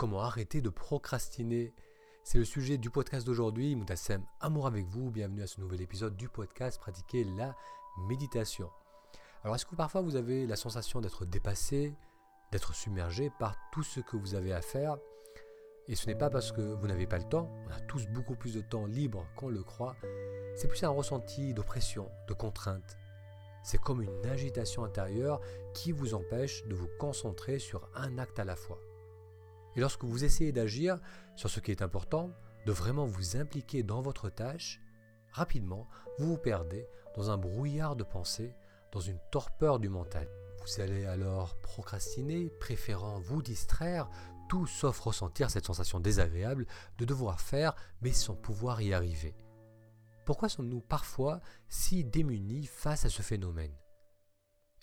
Comment 0.00 0.22
arrêter 0.22 0.62
de 0.62 0.70
procrastiner 0.70 1.74
C'est 2.24 2.38
le 2.38 2.46
sujet 2.46 2.78
du 2.78 2.88
podcast 2.88 3.26
d'aujourd'hui. 3.26 3.76
Moutassem, 3.76 4.24
amour 4.40 4.66
avec 4.66 4.86
vous. 4.86 5.10
Bienvenue 5.10 5.42
à 5.42 5.46
ce 5.46 5.60
nouvel 5.60 5.82
épisode 5.82 6.16
du 6.16 6.26
podcast 6.30 6.80
Pratiquer 6.80 7.22
la 7.36 7.54
méditation. 8.08 8.70
Alors, 9.44 9.56
est-ce 9.56 9.66
que 9.66 9.76
parfois 9.76 10.00
vous 10.00 10.16
avez 10.16 10.46
la 10.46 10.56
sensation 10.56 11.02
d'être 11.02 11.26
dépassé, 11.26 11.92
d'être 12.50 12.74
submergé 12.74 13.30
par 13.38 13.54
tout 13.72 13.82
ce 13.82 14.00
que 14.00 14.16
vous 14.16 14.34
avez 14.34 14.54
à 14.54 14.62
faire? 14.62 14.96
Et 15.86 15.94
ce 15.94 16.06
n'est 16.06 16.14
pas 16.14 16.30
parce 16.30 16.50
que 16.50 16.62
vous 16.62 16.86
n'avez 16.86 17.06
pas 17.06 17.18
le 17.18 17.28
temps, 17.28 17.50
on 17.66 17.70
a 17.70 17.80
tous 17.80 18.06
beaucoup 18.06 18.36
plus 18.36 18.54
de 18.54 18.62
temps 18.62 18.86
libre 18.86 19.26
qu'on 19.36 19.50
le 19.50 19.62
croit. 19.62 19.96
C'est 20.56 20.68
plus 20.68 20.82
un 20.82 20.88
ressenti 20.88 21.52
d'oppression, 21.52 22.10
de 22.26 22.32
contrainte, 22.32 22.96
c'est 23.62 23.76
comme 23.78 24.00
une 24.00 24.24
agitation 24.24 24.82
intérieure 24.82 25.42
qui 25.74 25.92
vous 25.92 26.14
empêche 26.14 26.64
de 26.68 26.74
vous 26.74 26.88
concentrer 26.98 27.58
sur 27.58 27.86
un 27.94 28.16
acte 28.16 28.38
à 28.38 28.46
la 28.46 28.56
fois. 28.56 28.80
Lorsque 29.80 30.04
vous 30.04 30.24
essayez 30.24 30.52
d'agir 30.52 31.00
sur 31.36 31.48
ce 31.48 31.58
qui 31.58 31.70
est 31.70 31.80
important, 31.80 32.30
de 32.66 32.72
vraiment 32.72 33.06
vous 33.06 33.38
impliquer 33.38 33.82
dans 33.82 34.02
votre 34.02 34.28
tâche, 34.28 34.78
rapidement, 35.32 35.88
vous 36.18 36.26
vous 36.26 36.36
perdez 36.36 36.86
dans 37.16 37.30
un 37.30 37.38
brouillard 37.38 37.96
de 37.96 38.04
pensées, 38.04 38.54
dans 38.92 39.00
une 39.00 39.18
torpeur 39.32 39.78
du 39.78 39.88
mental. 39.88 40.28
Vous 40.60 40.82
allez 40.82 41.06
alors 41.06 41.58
procrastiner, 41.62 42.50
préférant 42.60 43.20
vous 43.20 43.40
distraire, 43.40 44.10
tout 44.50 44.66
sauf 44.66 45.00
ressentir 45.00 45.50
cette 45.50 45.64
sensation 45.64 45.98
désagréable 45.98 46.66
de 46.98 47.06
devoir 47.06 47.40
faire, 47.40 47.74
mais 48.02 48.12
sans 48.12 48.34
pouvoir 48.34 48.82
y 48.82 48.92
arriver. 48.92 49.34
Pourquoi 50.26 50.50
sommes-nous 50.50 50.82
parfois 50.82 51.40
si 51.70 52.04
démunis 52.04 52.66
face 52.66 53.06
à 53.06 53.08
ce 53.08 53.22
phénomène? 53.22 53.72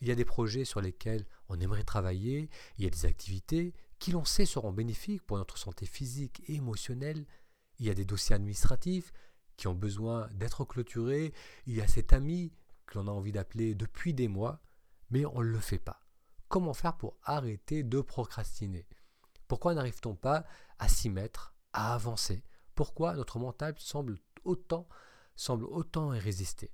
Il 0.01 0.07
y 0.07 0.11
a 0.11 0.15
des 0.15 0.25
projets 0.25 0.65
sur 0.65 0.81
lesquels 0.81 1.27
on 1.49 1.59
aimerait 1.59 1.83
travailler, 1.83 2.49
il 2.79 2.83
y 2.83 2.87
a 2.87 2.91
des 2.91 3.05
activités 3.05 3.75
qui 3.99 4.11
l'on 4.11 4.25
sait 4.25 4.45
seront 4.45 4.71
bénéfiques 4.71 5.25
pour 5.25 5.37
notre 5.37 5.57
santé 5.57 5.85
physique 5.85 6.41
et 6.47 6.55
émotionnelle, 6.55 7.25
il 7.79 7.85
y 7.85 7.89
a 7.89 7.93
des 7.93 8.05
dossiers 8.05 8.35
administratifs 8.35 9.11
qui 9.55 9.67
ont 9.67 9.75
besoin 9.75 10.27
d'être 10.33 10.65
clôturés, 10.65 11.33
il 11.65 11.75
y 11.75 11.81
a 11.81 11.87
cet 11.87 12.13
ami 12.13 12.53
que 12.85 12.97
l'on 12.97 13.07
a 13.07 13.11
envie 13.11 13.31
d'appeler 13.31 13.75
depuis 13.75 14.13
des 14.13 14.27
mois, 14.27 14.61
mais 15.09 15.25
on 15.25 15.39
ne 15.39 15.47
le 15.47 15.59
fait 15.59 15.79
pas. 15.79 16.01
Comment 16.47 16.73
faire 16.73 16.95
pour 16.95 17.17
arrêter 17.23 17.83
de 17.83 18.01
procrastiner? 18.01 18.87
Pourquoi 19.47 19.73
n'arrive-t-on 19.73 20.15
pas 20.15 20.45
à 20.79 20.87
s'y 20.87 21.09
mettre, 21.09 21.55
à 21.73 21.93
avancer? 21.93 22.43
Pourquoi 22.75 23.15
notre 23.15 23.39
mental 23.39 23.75
semble 23.77 24.17
autant 24.43 24.87
semble 25.35 25.65
autant 25.65 26.09
résister? 26.09 26.71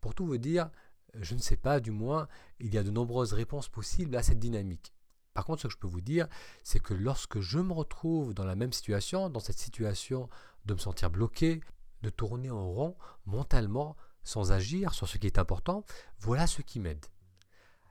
Pour 0.00 0.14
tout 0.14 0.26
vous 0.26 0.38
dire, 0.38 0.70
je 1.14 1.34
ne 1.34 1.40
sais 1.40 1.56
pas, 1.56 1.80
du 1.80 1.90
moins, 1.90 2.28
il 2.58 2.74
y 2.74 2.78
a 2.78 2.82
de 2.82 2.90
nombreuses 2.90 3.32
réponses 3.32 3.68
possibles 3.68 4.16
à 4.16 4.22
cette 4.22 4.38
dynamique. 4.38 4.92
Par 5.34 5.44
contre, 5.44 5.62
ce 5.62 5.66
que 5.66 5.72
je 5.72 5.78
peux 5.78 5.88
vous 5.88 6.00
dire, 6.00 6.28
c'est 6.62 6.78
que 6.78 6.94
lorsque 6.94 7.40
je 7.40 7.58
me 7.58 7.72
retrouve 7.72 8.34
dans 8.34 8.44
la 8.44 8.54
même 8.54 8.72
situation, 8.72 9.28
dans 9.28 9.40
cette 9.40 9.58
situation 9.58 10.28
de 10.64 10.74
me 10.74 10.78
sentir 10.78 11.10
bloqué, 11.10 11.60
de 12.02 12.10
tourner 12.10 12.50
en 12.50 12.70
rond 12.70 12.96
mentalement, 13.26 13.96
sans 14.22 14.52
agir 14.52 14.94
sur 14.94 15.08
ce 15.08 15.18
qui 15.18 15.26
est 15.26 15.40
important, 15.40 15.84
voilà 16.20 16.46
ce 16.46 16.62
qui 16.62 16.78
m'aide. 16.78 17.04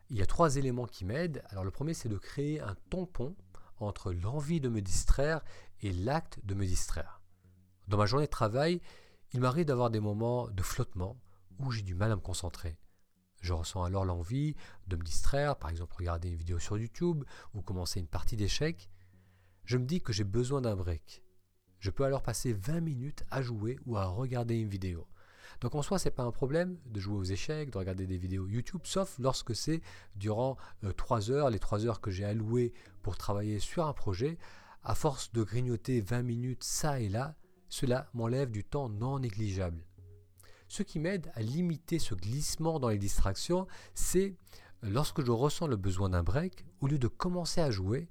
Il 0.09 0.17
y 0.17 0.21
a 0.21 0.25
trois 0.25 0.55
éléments 0.55 0.86
qui 0.88 1.03
m'aident. 1.03 1.44
Alors 1.49 1.66
le 1.66 1.71
premier, 1.71 1.94
c'est 1.94 2.09
de 2.09 2.17
créer 2.17 2.61
un 2.61 2.75
tampon 2.89 3.36
entre 3.80 4.14
l'envie 4.14 4.61
de 4.61 4.69
me 4.69 4.81
distraire 4.81 5.41
et 5.81 5.91
l'acte 5.91 6.39
de 6.45 6.53
me 6.53 6.66
distraire. 6.66 7.21
Dans 7.89 7.97
ma 7.97 8.05
journée 8.05 8.25
de 8.25 8.31
travail, 8.31 8.81
il 9.33 9.41
m'arrive 9.41 9.66
d'avoir 9.66 9.89
des 9.89 9.99
moments 9.99 10.47
de 10.47 10.64
flottement 10.64 11.17
où 11.59 11.71
j'ai 11.71 11.81
du 11.81 11.94
mal 11.94 12.11
à 12.11 12.16
me 12.16 12.21
concentrer. 12.21 12.77
Je 13.44 13.52
ressens 13.52 13.83
alors 13.83 14.05
l'envie 14.05 14.55
de 14.88 14.95
me 14.95 15.03
distraire, 15.03 15.58
par 15.58 15.69
exemple 15.69 15.94
regarder 15.97 16.30
une 16.30 16.38
vidéo 16.38 16.59
sur 16.59 16.77
YouTube 16.77 17.25
ou 17.53 17.61
commencer 17.61 17.99
une 17.99 18.08
partie 18.08 18.38
d'échecs. 18.38 18.89
Je 19.66 19.77
me 19.77 19.86
dis 19.86 19.99
que 19.99 20.13
j'ai 20.13 20.23
besoin 20.23 20.61
d'un 20.61 20.77
break. 20.77 21.22
Je 21.80 21.91
peux 21.91 22.05
alors 22.05 22.23
passer 22.23 22.53
20 22.53 22.80
minutes 22.80 23.25
à 23.30 23.41
jouer 23.41 23.77
ou 23.86 23.97
à 23.97 24.05
regarder 24.05 24.55
une 24.55 24.69
vidéo. 24.69 25.05
Donc 25.59 25.75
en 25.75 25.81
soi, 25.81 25.99
ce 25.99 26.08
n'est 26.08 26.16
pas 26.16 26.23
un 26.23 26.31
problème 26.31 26.77
de 26.86 27.02
jouer 27.02 27.17
aux 27.17 27.23
échecs, 27.26 27.70
de 27.70 27.77
regarder 27.77 28.08
des 28.08 28.17
vidéos 28.17 28.48
YouTube, 28.48 28.81
sauf 28.86 29.20
lorsque 29.20 29.54
c'est 29.54 29.81
durant 30.15 30.55
3 30.95 31.30
euh, 31.30 31.33
heures, 31.33 31.49
les 31.49 31.60
3 31.60 31.86
heures 31.86 31.99
que 31.99 32.11
j'ai 32.11 32.23
allouées 32.23 32.71
pour 33.02 33.17
travailler 33.17 33.60
sur 33.60 33.86
un 33.86 33.93
projet. 33.93 34.37
À 34.83 34.95
force 34.95 35.33
de 35.33 35.43
grignoter 35.43 35.99
20 35.99 36.23
minutes 36.23 36.64
ça 36.64 37.02
et 37.02 37.10
là, 37.10 37.36
cela 37.67 38.10
m'enlève 38.14 38.52
du 38.52 38.64
temps 38.64 38.87
non 38.87 39.20
négligeable. 39.20 39.83
Ce 40.73 40.82
qui 40.82 40.98
m'aide 40.98 41.32
à 41.36 41.44
limiter 41.44 42.00
ce 42.00 42.16
glissement 42.16 42.80
dans 42.80 42.89
les 42.89 42.98
distractions, 42.98 43.67
c'est 43.94 44.34
lorsque 44.82 45.23
je 45.23 45.30
ressens 45.30 45.67
le 45.67 45.76
besoin 45.76 46.10
d'un 46.10 46.23
break, 46.23 46.66
au 46.82 46.88
lieu 46.88 46.98
de 46.98 47.08
commencer 47.08 47.61
à 47.61 47.70
jouer, 47.70 48.10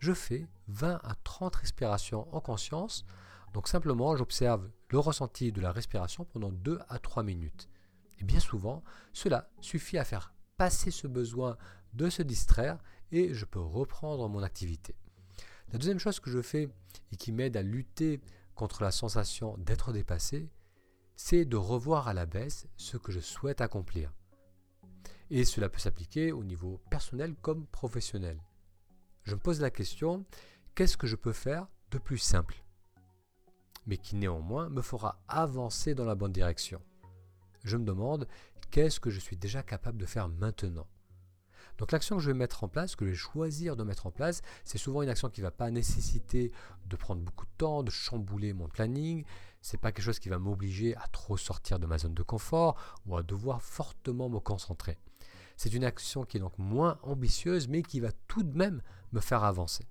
je 0.00 0.12
fais 0.12 0.48
20 0.66 0.98
à 1.04 1.14
30 1.22 1.54
respirations 1.54 2.26
en 2.34 2.40
conscience. 2.40 3.04
Donc 3.52 3.68
simplement, 3.68 4.16
j'observe 4.16 4.68
le 4.90 4.98
ressenti 4.98 5.52
de 5.52 5.60
la 5.60 5.70
respiration 5.70 6.24
pendant 6.24 6.50
2 6.50 6.80
à 6.88 6.98
3 6.98 7.22
minutes. 7.22 7.68
Et 8.18 8.24
bien 8.24 8.40
souvent, 8.40 8.82
cela 9.12 9.48
suffit 9.60 9.96
à 9.96 10.04
faire 10.04 10.34
passer 10.56 10.90
ce 10.90 11.06
besoin 11.06 11.56
de 11.92 12.10
se 12.10 12.22
distraire 12.22 12.78
et 13.12 13.32
je 13.32 13.44
peux 13.44 13.60
reprendre 13.60 14.28
mon 14.28 14.42
activité. 14.42 14.96
La 15.70 15.78
deuxième 15.78 16.00
chose 16.00 16.18
que 16.18 16.32
je 16.32 16.42
fais 16.42 16.68
et 17.12 17.16
qui 17.16 17.30
m'aide 17.30 17.56
à 17.56 17.62
lutter 17.62 18.20
contre 18.56 18.82
la 18.82 18.90
sensation 18.90 19.56
d'être 19.58 19.92
dépassé, 19.92 20.50
c'est 21.16 21.44
de 21.44 21.56
revoir 21.56 22.08
à 22.08 22.14
la 22.14 22.26
baisse 22.26 22.66
ce 22.76 22.96
que 22.96 23.12
je 23.12 23.20
souhaite 23.20 23.60
accomplir. 23.60 24.12
Et 25.30 25.44
cela 25.44 25.68
peut 25.68 25.78
s'appliquer 25.78 26.32
au 26.32 26.44
niveau 26.44 26.80
personnel 26.90 27.34
comme 27.40 27.66
professionnel. 27.66 28.38
Je 29.22 29.34
me 29.34 29.40
pose 29.40 29.60
la 29.60 29.70
question, 29.70 30.24
qu'est-ce 30.74 30.96
que 30.96 31.06
je 31.06 31.16
peux 31.16 31.32
faire 31.32 31.68
de 31.90 31.98
plus 31.98 32.18
simple? 32.18 32.62
Mais 33.86 33.96
qui 33.96 34.16
néanmoins 34.16 34.68
me 34.68 34.82
fera 34.82 35.22
avancer 35.28 35.94
dans 35.94 36.04
la 36.04 36.14
bonne 36.14 36.32
direction. 36.32 36.82
Je 37.64 37.76
me 37.76 37.84
demande 37.84 38.26
qu'est-ce 38.70 39.00
que 39.00 39.10
je 39.10 39.20
suis 39.20 39.36
déjà 39.36 39.62
capable 39.62 39.98
de 39.98 40.06
faire 40.06 40.28
maintenant? 40.28 40.86
Donc 41.78 41.92
l'action 41.92 42.16
que 42.16 42.22
je 42.22 42.30
vais 42.30 42.36
mettre 42.36 42.64
en 42.64 42.68
place, 42.68 42.96
que 42.96 43.04
je 43.06 43.10
vais 43.10 43.16
choisir 43.16 43.76
de 43.76 43.84
mettre 43.84 44.06
en 44.06 44.10
place, 44.10 44.42
c'est 44.64 44.78
souvent 44.78 45.02
une 45.02 45.08
action 45.08 45.30
qui 45.30 45.40
ne 45.40 45.46
va 45.46 45.50
pas 45.50 45.70
nécessiter 45.70 46.52
de 46.86 46.96
prendre 46.96 47.22
beaucoup 47.22 47.46
de 47.46 47.52
temps, 47.56 47.82
de 47.82 47.90
chambouler 47.90 48.52
mon 48.52 48.68
planning. 48.68 49.24
Ce 49.62 49.76
n'est 49.76 49.80
pas 49.80 49.92
quelque 49.92 50.04
chose 50.04 50.18
qui 50.18 50.28
va 50.28 50.38
m'obliger 50.38 50.96
à 50.96 51.06
trop 51.08 51.36
sortir 51.36 51.78
de 51.78 51.86
ma 51.86 51.98
zone 51.98 52.14
de 52.14 52.22
confort 52.22 52.76
ou 53.06 53.16
à 53.16 53.22
devoir 53.22 53.62
fortement 53.62 54.28
me 54.28 54.40
concentrer. 54.40 54.98
C'est 55.56 55.72
une 55.72 55.84
action 55.84 56.24
qui 56.24 56.36
est 56.36 56.40
donc 56.40 56.58
moins 56.58 56.98
ambitieuse 57.02 57.68
mais 57.68 57.82
qui 57.82 58.00
va 58.00 58.10
tout 58.26 58.42
de 58.42 58.56
même 58.56 58.82
me 59.12 59.20
faire 59.20 59.44
avancer. 59.44 59.86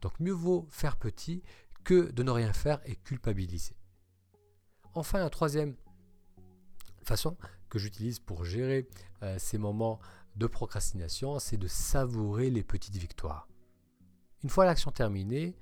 Donc 0.00 0.18
mieux 0.18 0.32
vaut 0.32 0.66
faire 0.70 0.96
petit 0.96 1.42
que 1.84 2.10
de 2.10 2.22
ne 2.22 2.30
rien 2.30 2.52
faire 2.52 2.80
et 2.86 2.96
culpabiliser. 2.96 3.76
Enfin, 4.94 5.18
la 5.18 5.30
troisième 5.30 5.76
façon 7.02 7.36
que 7.68 7.78
j'utilise 7.78 8.18
pour 8.18 8.44
gérer 8.44 8.88
euh, 9.22 9.38
ces 9.38 9.58
moments 9.58 10.00
de 10.36 10.46
procrastination, 10.46 11.38
c'est 11.38 11.56
de 11.56 11.68
savourer 11.68 12.50
les 12.50 12.62
petites 12.62 12.96
victoires. 12.96 13.46
Une 14.42 14.50
fois 14.50 14.64
l'action 14.64 14.90
terminée, 14.90 15.56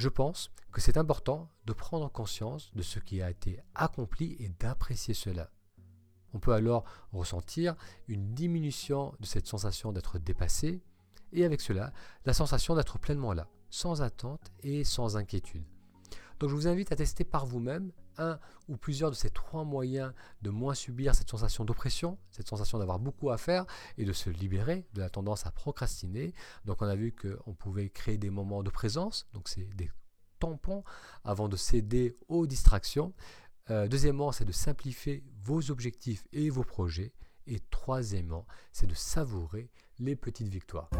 je 0.00 0.08
pense 0.08 0.50
que 0.72 0.80
c'est 0.80 0.96
important 0.96 1.50
de 1.66 1.74
prendre 1.74 2.10
conscience 2.10 2.72
de 2.74 2.80
ce 2.80 2.98
qui 2.98 3.20
a 3.20 3.28
été 3.28 3.60
accompli 3.74 4.34
et 4.40 4.48
d'apprécier 4.48 5.12
cela. 5.12 5.50
On 6.32 6.38
peut 6.38 6.54
alors 6.54 6.84
ressentir 7.12 7.76
une 8.08 8.32
diminution 8.32 9.14
de 9.20 9.26
cette 9.26 9.46
sensation 9.46 9.92
d'être 9.92 10.18
dépassé 10.18 10.80
et 11.34 11.44
avec 11.44 11.60
cela 11.60 11.92
la 12.24 12.32
sensation 12.32 12.74
d'être 12.74 12.98
pleinement 12.98 13.34
là, 13.34 13.46
sans 13.68 14.00
attente 14.00 14.50
et 14.62 14.84
sans 14.84 15.18
inquiétude. 15.18 15.66
Donc 16.38 16.48
je 16.48 16.54
vous 16.54 16.66
invite 16.66 16.92
à 16.92 16.96
tester 16.96 17.24
par 17.24 17.44
vous-même 17.44 17.92
un 18.20 18.38
ou 18.68 18.76
plusieurs 18.76 19.10
de 19.10 19.16
ces 19.16 19.30
trois 19.30 19.64
moyens 19.64 20.12
de 20.42 20.50
moins 20.50 20.74
subir 20.74 21.14
cette 21.14 21.30
sensation 21.30 21.64
d'oppression, 21.64 22.18
cette 22.30 22.48
sensation 22.48 22.78
d'avoir 22.78 22.98
beaucoup 22.98 23.30
à 23.30 23.38
faire 23.38 23.66
et 23.98 24.04
de 24.04 24.12
se 24.12 24.30
libérer 24.30 24.86
de 24.94 25.00
la 25.00 25.10
tendance 25.10 25.46
à 25.46 25.50
procrastiner. 25.50 26.32
Donc 26.64 26.82
on 26.82 26.86
a 26.86 26.94
vu 26.94 27.12
qu'on 27.12 27.54
pouvait 27.54 27.88
créer 27.88 28.18
des 28.18 28.30
moments 28.30 28.62
de 28.62 28.70
présence, 28.70 29.26
donc 29.32 29.48
c'est 29.48 29.64
des 29.74 29.90
tampons 30.38 30.84
avant 31.24 31.48
de 31.48 31.56
céder 31.56 32.16
aux 32.28 32.46
distractions. 32.46 33.12
Euh, 33.70 33.88
deuxièmement, 33.88 34.32
c'est 34.32 34.44
de 34.44 34.52
simplifier 34.52 35.22
vos 35.42 35.70
objectifs 35.70 36.24
et 36.32 36.50
vos 36.50 36.64
projets. 36.64 37.12
Et 37.46 37.60
troisièmement, 37.70 38.46
c'est 38.72 38.86
de 38.86 38.94
savourer 38.94 39.70
les 39.98 40.16
petites 40.16 40.48
victoires. 40.48 40.90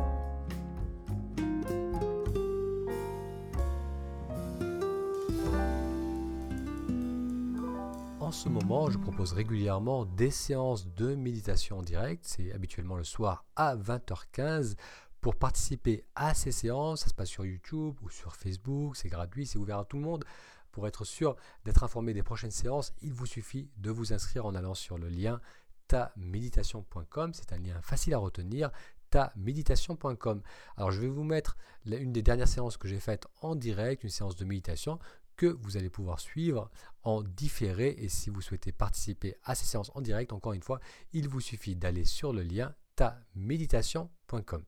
En 8.30 8.32
ce 8.32 8.48
moment, 8.48 8.88
je 8.88 8.96
propose 8.96 9.32
régulièrement 9.32 10.04
des 10.04 10.30
séances 10.30 10.86
de 10.94 11.16
méditation 11.16 11.78
en 11.78 11.82
direct. 11.82 12.22
C'est 12.24 12.52
habituellement 12.52 12.94
le 12.94 13.02
soir 13.02 13.44
à 13.56 13.74
20h15. 13.74 14.76
Pour 15.20 15.34
participer 15.34 16.04
à 16.14 16.32
ces 16.32 16.52
séances, 16.52 17.00
ça 17.00 17.08
se 17.08 17.14
passe 17.14 17.28
sur 17.28 17.44
YouTube 17.44 17.96
ou 18.02 18.08
sur 18.08 18.36
Facebook, 18.36 18.94
c'est 18.94 19.08
gratuit, 19.08 19.46
c'est 19.46 19.58
ouvert 19.58 19.80
à 19.80 19.84
tout 19.84 19.96
le 19.96 20.04
monde. 20.04 20.24
Pour 20.70 20.86
être 20.86 21.04
sûr 21.04 21.34
d'être 21.64 21.82
informé 21.82 22.14
des 22.14 22.22
prochaines 22.22 22.52
séances, 22.52 22.92
il 23.02 23.12
vous 23.12 23.26
suffit 23.26 23.68
de 23.78 23.90
vous 23.90 24.12
inscrire 24.12 24.46
en 24.46 24.54
allant 24.54 24.74
sur 24.74 24.96
le 24.96 25.08
lien 25.08 25.40
taméditation.com. 25.88 27.34
C'est 27.34 27.52
un 27.52 27.58
lien 27.58 27.82
facile 27.82 28.14
à 28.14 28.18
retenir, 28.18 28.70
taméditation.com. 29.10 30.40
Alors 30.76 30.92
je 30.92 31.00
vais 31.00 31.08
vous 31.08 31.24
mettre 31.24 31.56
une 31.84 32.12
des 32.12 32.22
dernières 32.22 32.46
séances 32.46 32.76
que 32.76 32.86
j'ai 32.86 33.00
faites 33.00 33.26
en 33.42 33.56
direct, 33.56 34.04
une 34.04 34.10
séance 34.10 34.36
de 34.36 34.44
méditation 34.44 35.00
que 35.40 35.46
vous 35.46 35.78
allez 35.78 35.88
pouvoir 35.88 36.20
suivre 36.20 36.70
en 37.02 37.22
différé. 37.22 37.96
Et 37.96 38.10
si 38.10 38.28
vous 38.28 38.42
souhaitez 38.42 38.72
participer 38.72 39.36
à 39.42 39.54
ces 39.54 39.64
séances 39.64 39.90
en 39.94 40.02
direct, 40.02 40.34
encore 40.34 40.52
une 40.52 40.62
fois, 40.62 40.80
il 41.14 41.28
vous 41.28 41.40
suffit 41.40 41.74
d'aller 41.74 42.04
sur 42.04 42.34
le 42.34 42.42
lien 42.42 42.74
taméditation.com. 42.94 44.62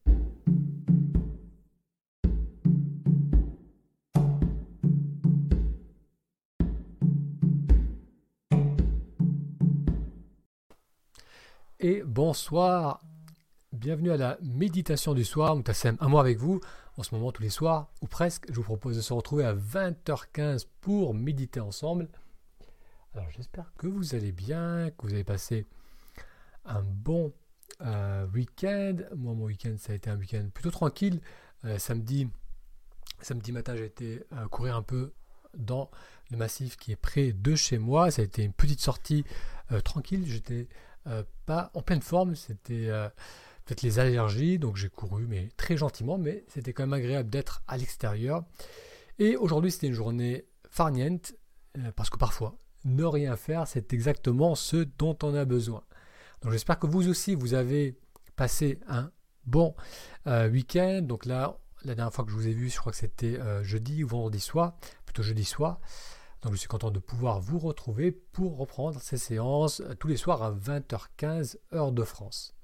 Et 11.81 12.03
bonsoir 12.03 13.03
Bienvenue 13.73 14.13
à 14.13 14.17
la 14.17 14.39
méditation 14.43 15.13
du 15.13 15.25
soir. 15.25 15.57
Moutassem, 15.57 15.97
un 16.01 16.09
mois 16.09 16.21
avec 16.21 16.39
vous. 16.39 16.61
En 16.99 17.03
ce 17.03 17.15
moment, 17.15 17.33
tous 17.33 17.43
les 17.43 17.51
soirs, 17.51 17.89
ou 18.03 18.07
presque, 18.07 18.45
je 18.51 18.55
vous 18.55 18.63
propose 18.63 18.97
de 18.97 19.01
se 19.01 19.15
retrouver 19.15 19.45
à 19.45 19.55
20h15 19.55 20.67
pour 20.83 21.15
méditer 21.15 21.59
ensemble. 21.59 22.09
Alors, 23.15 23.29
j'espère 23.31 23.73
que 23.79 23.87
vous 23.87 24.15
allez 24.15 24.33
bien, 24.33 24.91
que 24.91 25.07
vous 25.07 25.15
avez 25.15 25.25
passé 25.25 25.67
un 26.67 26.83
bon 26.83 27.33
euh, 27.81 28.27
week-end. 28.29 28.97
Moi, 29.17 29.33
mon 29.35 29.45
week-end, 29.45 29.75
ça 29.79 29.93
a 29.93 29.97
été 29.97 30.11
un 30.11 30.17
week-end 30.17 30.47
plutôt 30.53 30.71
tranquille. 30.71 31.21
Euh, 31.65 31.79
samedi, 31.79 32.29
samedi 33.21 33.53
matin, 33.53 33.75
j'ai 33.75 33.87
été 33.87 34.23
euh, 34.33 34.47
courir 34.49 34.77
un 34.77 34.83
peu 34.83 35.13
dans 35.57 35.91
le 36.31 36.37
massif 36.37 36.77
qui 36.77 36.93
est 36.93 36.97
près 36.97 37.33
de 37.33 37.55
chez 37.55 37.79
moi. 37.79 38.11
Ça 38.11 38.21
a 38.21 38.25
été 38.25 38.43
une 38.45 38.53
petite 38.53 38.81
sortie 38.81 39.25
tranquille. 39.85 40.25
J'étais 40.27 40.69
pas 41.47 41.71
en 41.75 41.83
pleine 41.83 42.03
forme. 42.03 42.35
C'était 42.35 42.91
peut-être 43.65 43.83
les 43.83 43.99
allergies, 43.99 44.59
donc 44.59 44.77
j'ai 44.77 44.89
couru, 44.89 45.27
mais 45.27 45.49
très 45.57 45.77
gentiment, 45.77 46.19
mais 46.19 46.45
c'était 46.49 46.73
quand 46.73 46.85
même 46.85 46.93
agréable 46.93 47.31
d'être 47.31 47.63
à 47.69 47.77
l'extérieur. 47.77 48.45
Et 49.19 49.37
aujourd'hui, 49.37 49.71
c'était 49.71 49.87
une 49.87 49.93
journée 49.93 50.47
farniente, 50.71 51.35
euh, 51.79 51.93
parce 51.95 52.11
que 52.11 52.19
parfois, 52.19 52.57
ne 52.85 53.05
rien 53.05 53.37
faire, 53.37 53.67
c'est 53.67 53.93
exactement 53.93 54.55
ce 54.55 54.77
dont 54.99 55.17
on 55.23 55.35
a 55.35 55.45
besoin. 55.45 55.85
Donc 56.43 56.53
j'espère 56.53 56.79
que 56.79 56.87
vous 56.87 57.09
aussi, 57.09 57.35
vous 57.35 57.55
avez 57.55 57.97
passé 58.35 58.81
un 58.89 59.11
bon 59.45 59.75
euh, 60.27 60.51
week-end. 60.51 61.01
Donc 61.03 61.27
là, 61.27 61.59
la 61.85 61.95
dernière 61.95 62.13
fois 62.13 62.25
que 62.25 62.31
je 62.31 62.37
vous 62.37 62.49
ai 62.49 62.53
vu, 62.53 62.69
je 62.69 62.79
crois 62.79 62.91
que 62.91 62.99
c'était 62.99 63.39
euh, 63.39 63.63
jeudi 63.63 64.03
ou 64.03 64.09
vendredi 64.09 64.41
soir, 64.41 64.77
plutôt 65.05 65.23
jeudi 65.23 65.45
soir. 65.45 65.81
Donc 66.43 66.53
je 66.53 66.59
suis 66.59 66.69
content 66.69 66.91
de 66.91 66.99
pouvoir 66.99 67.41
vous 67.41 67.61
retrouver 67.61 68.11
pour 68.11 68.57
reprendre 68.57 69.01
ces 69.01 69.17
séances 69.17 69.83
tous 70.01 70.09
les 70.09 70.17
soirs 70.17 70.43
à 70.43 70.53
20h15 70.53 71.57
heure 71.73 71.93
de 71.93 72.03
France. 72.03 72.57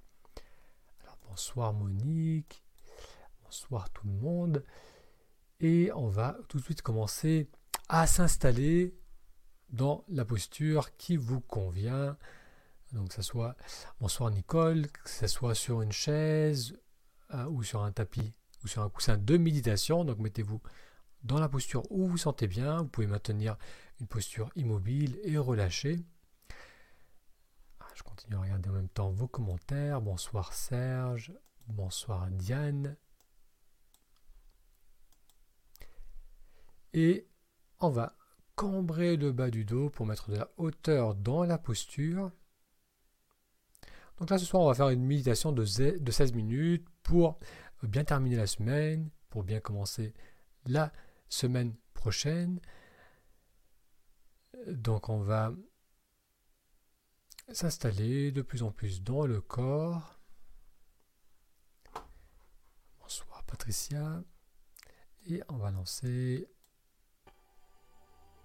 Bonsoir 1.38 1.72
Monique. 1.72 2.64
Bonsoir 3.44 3.90
tout 3.90 4.08
le 4.08 4.12
monde. 4.12 4.64
Et 5.60 5.88
on 5.94 6.08
va 6.08 6.36
tout 6.48 6.58
de 6.58 6.64
suite 6.64 6.82
commencer 6.82 7.48
à 7.88 8.08
s'installer 8.08 8.98
dans 9.68 10.04
la 10.08 10.24
posture 10.24 10.96
qui 10.96 11.16
vous 11.16 11.38
convient. 11.38 12.18
Donc 12.90 13.10
que 13.10 13.14
ce 13.14 13.22
soit 13.22 13.54
bonsoir 14.00 14.32
Nicole, 14.32 14.88
que 14.90 15.08
ce 15.08 15.28
soit 15.28 15.54
sur 15.54 15.80
une 15.80 15.92
chaise 15.92 16.76
euh, 17.32 17.44
ou 17.44 17.62
sur 17.62 17.84
un 17.84 17.92
tapis 17.92 18.34
ou 18.64 18.66
sur 18.66 18.82
un 18.82 18.90
coussin 18.90 19.16
de 19.16 19.36
méditation. 19.36 20.04
Donc 20.04 20.18
mettez-vous 20.18 20.60
dans 21.22 21.38
la 21.38 21.48
posture 21.48 21.84
où 21.92 21.98
vous 21.98 22.08
vous 22.08 22.18
sentez 22.18 22.48
bien. 22.48 22.78
Vous 22.78 22.88
pouvez 22.88 23.06
maintenir 23.06 23.56
une 24.00 24.08
posture 24.08 24.50
immobile 24.56 25.20
et 25.22 25.38
relâchée. 25.38 26.00
Je 27.98 28.04
continue 28.04 28.36
à 28.36 28.40
regarder 28.42 28.68
en 28.68 28.74
même 28.74 28.88
temps 28.88 29.10
vos 29.10 29.26
commentaires. 29.26 30.00
Bonsoir 30.00 30.52
Serge. 30.52 31.32
Bonsoir 31.66 32.30
Diane. 32.30 32.96
Et 36.92 37.26
on 37.80 37.88
va 37.90 38.16
cambrer 38.54 39.16
le 39.16 39.32
bas 39.32 39.50
du 39.50 39.64
dos 39.64 39.90
pour 39.90 40.06
mettre 40.06 40.30
de 40.30 40.36
la 40.36 40.48
hauteur 40.58 41.16
dans 41.16 41.42
la 41.42 41.58
posture. 41.58 42.30
Donc 44.18 44.30
là, 44.30 44.38
ce 44.38 44.44
soir, 44.44 44.62
on 44.62 44.68
va 44.68 44.74
faire 44.74 44.90
une 44.90 45.04
méditation 45.04 45.50
de 45.50 45.64
16 45.64 46.34
minutes 46.34 46.86
pour 47.02 47.40
bien 47.82 48.04
terminer 48.04 48.36
la 48.36 48.46
semaine, 48.46 49.10
pour 49.28 49.42
bien 49.42 49.58
commencer 49.58 50.14
la 50.66 50.92
semaine 51.28 51.74
prochaine. 51.94 52.60
Donc 54.68 55.08
on 55.08 55.18
va 55.18 55.52
s'installer 57.52 58.30
de 58.30 58.42
plus 58.42 58.62
en 58.62 58.70
plus 58.70 59.02
dans 59.02 59.26
le 59.26 59.40
corps. 59.40 60.18
Bonsoir 63.00 63.42
Patricia. 63.44 64.22
Et 65.26 65.42
on 65.48 65.56
va 65.56 65.70
lancer 65.70 66.48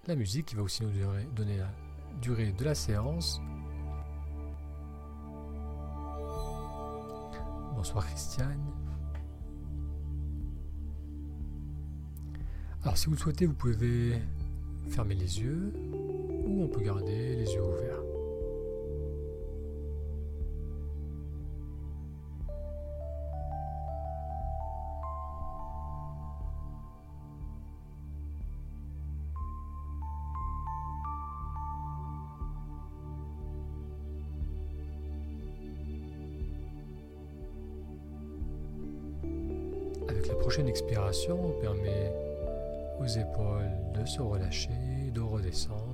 la 0.08 0.16
musique 0.16 0.48
qui 0.48 0.56
va 0.56 0.64
aussi 0.64 0.84
nous 0.84 0.92
donner 1.32 1.58
la 1.58 1.72
durée 2.22 2.52
de 2.52 2.64
la 2.64 2.76
séance. 2.76 3.40
Bonsoir 7.76 8.06
Christiane. 8.06 8.66
Alors 12.84 12.98
si 12.98 13.06
vous 13.06 13.14
le 13.14 13.18
souhaitez, 13.18 13.46
vous 13.46 13.54
pouvez 13.54 14.22
fermer 14.90 15.16
les 15.16 15.40
yeux 15.40 15.74
ou 16.46 16.64
on 16.64 16.68
peut 16.68 16.82
garder 16.82 17.36
les 17.36 17.54
yeux 17.54 17.64
ouverts. 17.64 18.03
Prochaine 40.32 40.68
expiration 40.68 41.38
permet 41.60 42.12
aux 43.00 43.08
épaules 43.08 43.72
de 43.94 44.06
se 44.06 44.22
relâcher, 44.22 44.70
de 45.14 45.22
redescendre. 45.22 45.93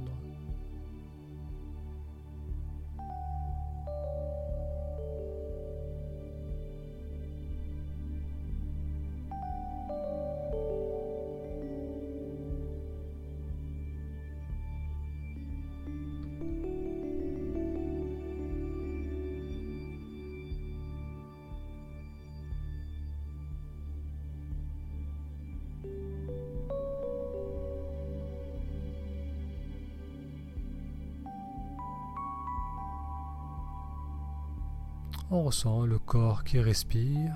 On 35.31 35.43
ressent 35.43 35.85
le 35.85 35.99
corps 35.99 36.43
qui 36.43 36.59
respire. 36.59 37.33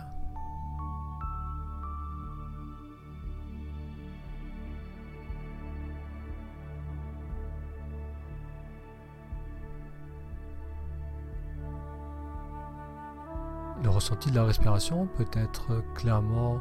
Le 13.84 13.90
ressenti 13.90 14.32
de 14.32 14.36
la 14.36 14.46
respiration 14.46 15.08
peut 15.16 15.28
être 15.34 15.84
clairement 15.94 16.60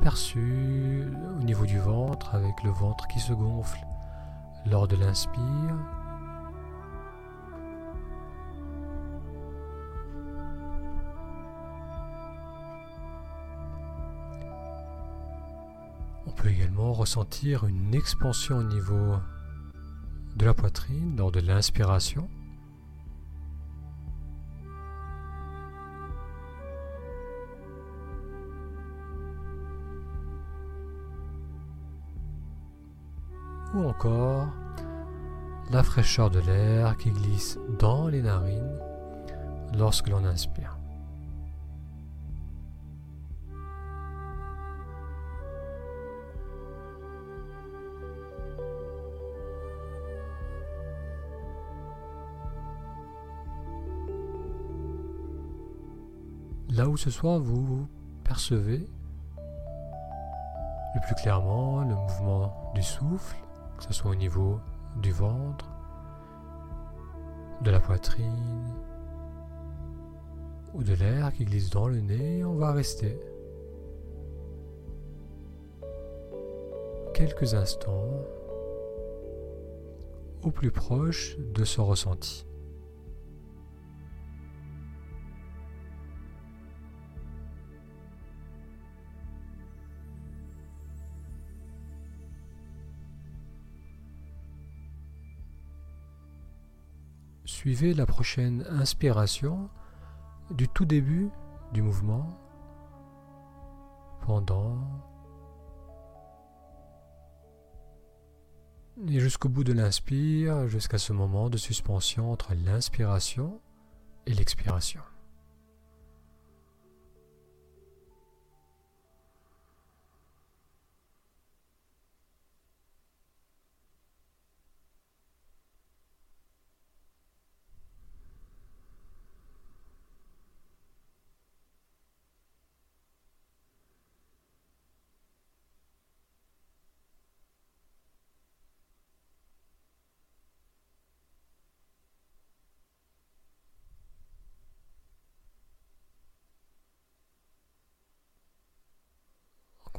perçu 0.00 1.04
au 1.38 1.42
niveau 1.44 1.66
du 1.66 1.78
ventre 1.78 2.34
avec 2.34 2.64
le 2.64 2.70
ventre 2.70 3.06
qui 3.06 3.20
se 3.20 3.32
gonfle 3.32 3.78
lors 4.66 4.88
de 4.88 4.96
l'inspire 4.96 6.01
ressentir 16.90 17.64
une 17.64 17.94
expansion 17.94 18.58
au 18.58 18.62
niveau 18.64 19.14
de 20.36 20.44
la 20.44 20.54
poitrine 20.54 21.16
lors 21.16 21.30
de 21.30 21.40
l'inspiration. 21.40 22.28
Ou 33.74 33.84
encore 33.84 34.48
la 35.70 35.82
fraîcheur 35.82 36.30
de 36.30 36.40
l'air 36.40 36.96
qui 36.96 37.10
glisse 37.10 37.58
dans 37.78 38.08
les 38.08 38.22
narines 38.22 38.78
lorsque 39.74 40.08
l'on 40.08 40.24
inspire. 40.24 40.81
Là 56.82 56.88
où 56.88 56.96
ce 56.96 57.10
soir 57.10 57.38
vous 57.38 57.86
percevez 58.24 58.90
le 60.96 61.00
plus 61.06 61.14
clairement 61.14 61.84
le 61.84 61.94
mouvement 61.94 62.72
du 62.74 62.82
souffle, 62.82 63.36
que 63.78 63.84
ce 63.84 63.92
soit 63.92 64.10
au 64.10 64.16
niveau 64.16 64.58
du 64.96 65.12
ventre, 65.12 65.70
de 67.60 67.70
la 67.70 67.78
poitrine 67.78 68.74
ou 70.74 70.82
de 70.82 70.94
l'air 70.94 71.32
qui 71.32 71.44
glisse 71.44 71.70
dans 71.70 71.86
le 71.86 72.00
nez, 72.00 72.44
on 72.44 72.56
va 72.56 72.72
rester 72.72 73.16
quelques 77.14 77.54
instants 77.54 78.10
au 80.42 80.50
plus 80.50 80.72
proche 80.72 81.38
de 81.38 81.64
ce 81.64 81.80
ressenti. 81.80 82.44
Suivez 97.52 97.92
la 97.92 98.06
prochaine 98.06 98.64
inspiration 98.70 99.68
du 100.50 100.68
tout 100.68 100.86
début 100.86 101.28
du 101.74 101.82
mouvement 101.82 102.26
pendant 104.22 104.78
et 109.06 109.20
jusqu'au 109.20 109.50
bout 109.50 109.64
de 109.64 109.74
l'inspire, 109.74 110.66
jusqu'à 110.66 110.96
ce 110.96 111.12
moment 111.12 111.50
de 111.50 111.58
suspension 111.58 112.32
entre 112.32 112.54
l'inspiration 112.54 113.60
et 114.24 114.32
l'expiration. 114.32 115.02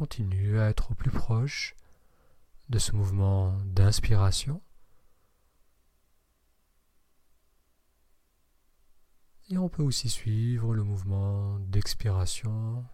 Continue 0.03 0.59
à 0.59 0.67
être 0.67 0.91
au 0.91 0.95
plus 0.95 1.11
proche 1.11 1.77
de 2.67 2.77
ce 2.77 2.91
mouvement 2.91 3.57
d'inspiration. 3.63 4.61
Et 9.49 9.57
on 9.57 9.69
peut 9.69 9.81
aussi 9.81 10.09
suivre 10.09 10.75
le 10.75 10.83
mouvement 10.83 11.57
d'expiration, 11.59 12.85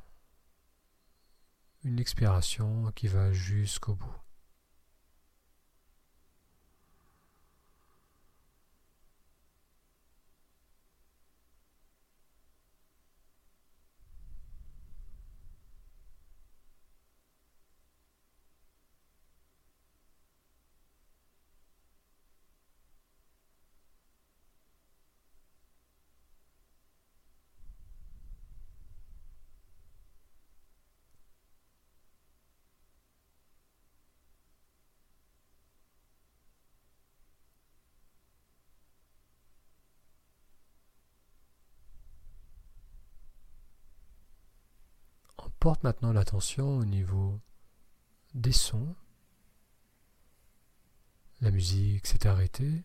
une 1.84 2.00
expiration 2.00 2.92
qui 2.92 3.08
va 3.08 3.32
jusqu'au 3.32 3.96
bout. 3.96 4.29
Porte 45.60 45.84
maintenant 45.84 46.14
l'attention 46.14 46.78
au 46.78 46.86
niveau 46.86 47.40
des 48.34 48.52
sons. 48.52 48.96
La 51.42 51.52
musique 51.52 52.08
s'est 52.08 52.28
arrêtée. 52.28 52.84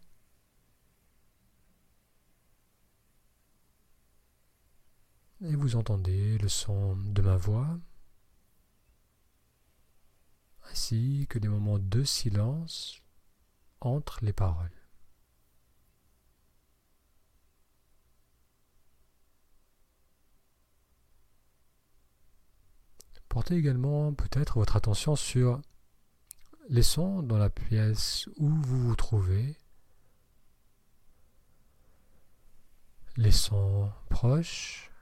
Et 5.40 5.56
vous 5.56 5.76
entendez 5.76 6.38
le 6.38 6.48
son 6.48 6.96
de 6.96 7.20
ma 7.20 7.36
voix, 7.36 7.78
ainsi 10.70 11.26
que 11.28 11.38
des 11.38 11.48
moments 11.48 11.78
de 11.78 12.02
silence 12.02 13.02
entre 13.80 14.24
les 14.24 14.32
paroles. 14.32 14.83
Portez 23.34 23.56
également 23.56 24.14
peut-être 24.14 24.58
votre 24.60 24.76
attention 24.76 25.16
sur 25.16 25.60
les 26.68 26.84
sons 26.84 27.20
dans 27.20 27.36
la 27.36 27.50
pièce 27.50 28.28
où 28.36 28.48
vous 28.48 28.90
vous 28.90 28.94
trouvez, 28.94 29.56
les 33.16 33.32
sons 33.32 33.90
proches, 34.08 34.92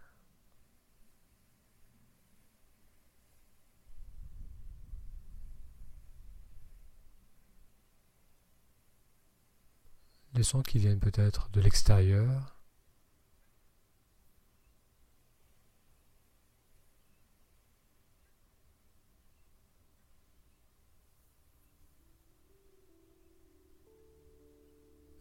les 10.33 10.43
sons 10.43 10.62
qui 10.62 10.79
viennent 10.79 11.01
peut-être 11.01 11.51
de 11.51 11.61
l'extérieur. 11.61 12.62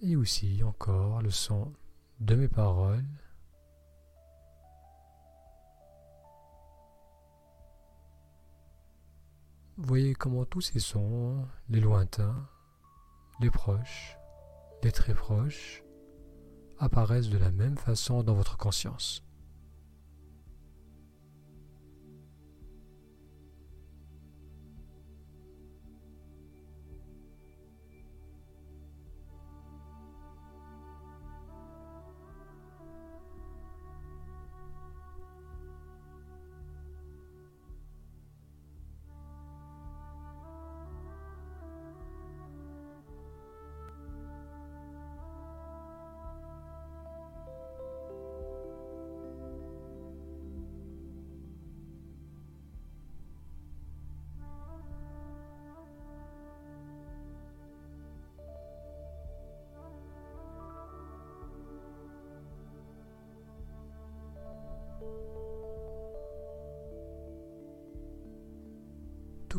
Et 0.02 0.16
aussi 0.16 0.64
encore 0.64 1.22
le 1.22 1.30
son 1.30 1.74
de 2.20 2.36
mes 2.36 2.48
paroles. 2.48 3.06
Voyez 9.78 10.14
comment 10.14 10.46
tous 10.46 10.62
ces 10.62 10.80
sons, 10.80 11.48
les 11.70 11.80
lointains, 11.80 12.48
les 13.40 13.50
proches, 13.50 14.18
les 14.84 14.92
très 14.92 15.14
proches, 15.14 15.84
apparaissent 16.78 17.30
de 17.30 17.38
la 17.38 17.52
même 17.52 17.78
façon 17.78 18.24
dans 18.24 18.34
votre 18.34 18.58
conscience. 18.58 19.24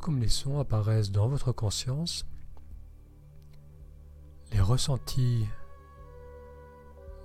Comme 0.03 0.19
les 0.19 0.29
sons 0.29 0.59
apparaissent 0.59 1.13
dans 1.13 1.29
votre 1.29 1.53
conscience, 1.53 2.27
les 4.51 4.61
ressentis 4.61 5.47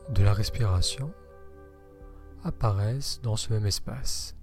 de 0.09 0.21
la 0.21 0.31
respiration 0.31 1.11
apparaissent 2.43 3.19
dans 3.23 3.35
ce 3.35 3.51
même 3.51 3.65
espace. 3.65 4.36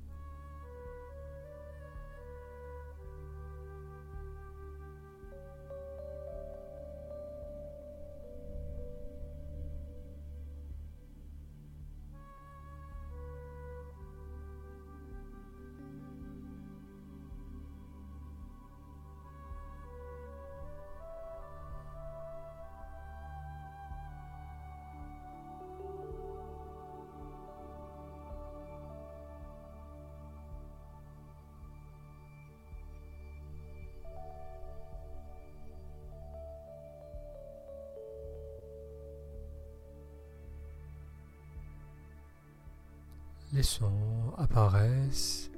Apparaissent, 44.36 45.50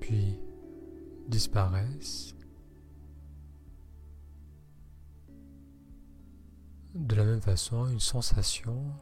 puis 0.00 0.38
disparaissent. 1.28 2.34
De 6.94 7.14
la 7.14 7.24
même 7.24 7.40
façon, 7.40 7.86
une 7.86 8.00
sensation 8.00 8.92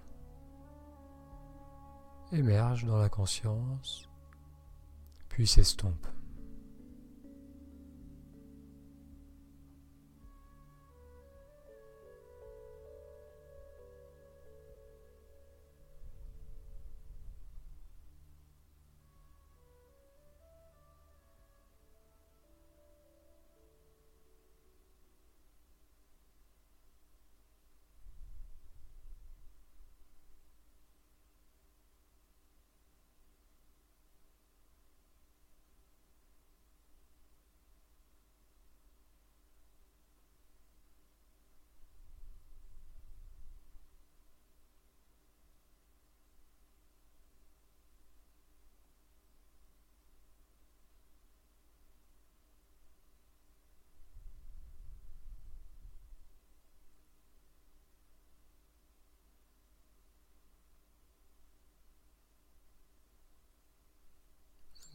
émerge 2.33 2.85
dans 2.85 2.99
la 2.99 3.09
conscience, 3.09 4.09
puis 5.29 5.47
s'estompe. 5.47 6.07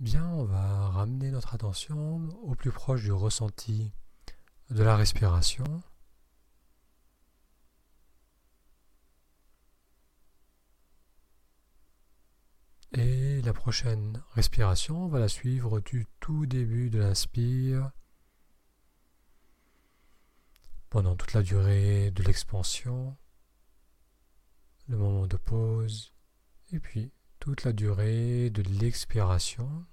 Bien, 0.03 0.27
on 0.33 0.43
va 0.43 0.89
ramener 0.89 1.31
notre 1.31 1.53
attention 1.53 2.27
au 2.43 2.55
plus 2.55 2.71
proche 2.71 3.03
du 3.03 3.13
ressenti 3.13 3.93
de 4.69 4.83
la 4.83 4.97
respiration. 4.97 5.63
Et 12.91 13.41
la 13.43 13.53
prochaine 13.53 14.21
respiration, 14.31 15.05
on 15.05 15.07
va 15.07 15.19
la 15.19 15.29
suivre 15.29 15.79
du 15.79 16.05
tout 16.19 16.47
début 16.47 16.89
de 16.89 16.99
l'inspire 16.99 17.89
pendant 20.89 21.15
toute 21.15 21.31
la 21.31 21.43
durée 21.43 22.11
de 22.11 22.23
l'expansion, 22.23 23.15
le 24.89 24.97
moment 24.97 25.27
de 25.27 25.37
pause, 25.37 26.13
et 26.73 26.81
puis 26.81 27.13
toute 27.39 27.63
la 27.63 27.71
durée 27.71 28.49
de 28.49 28.63
l'expiration. 28.63 29.85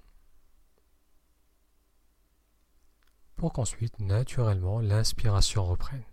Pour 3.41 3.55
qu'ensuite, 3.55 3.99
naturellement, 4.01 4.81
l'inspiration 4.81 5.65
reprenne. 5.65 6.10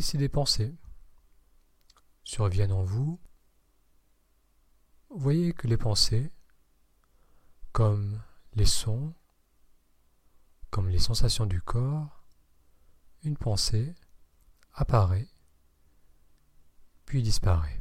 Si 0.00 0.16
des 0.16 0.28
pensées 0.28 0.74
surviennent 2.24 2.72
en 2.72 2.82
vous, 2.82 3.18
voyez 5.10 5.52
que 5.52 5.66
les 5.66 5.76
pensées, 5.76 6.30
comme 7.72 8.20
les 8.54 8.66
sons, 8.66 9.14
comme 10.70 10.88
les 10.88 10.98
sensations 10.98 11.46
du 11.46 11.60
corps, 11.60 12.22
une 13.24 13.36
pensée 13.36 13.94
apparaît, 14.74 15.28
puis 17.04 17.22
disparaît. 17.22 17.80